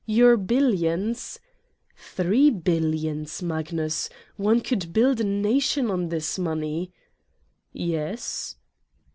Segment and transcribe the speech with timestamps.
[0.07, 1.39] Your billions
[1.71, 4.09] >" "Three billions, Magnus!
[4.35, 6.91] One could build a nation on this money"
[7.71, 8.55] "Yes?